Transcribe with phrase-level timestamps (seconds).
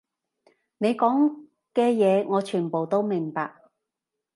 [0.79, 1.45] 你講
[1.75, 3.55] 嘅嘢，我全部都明白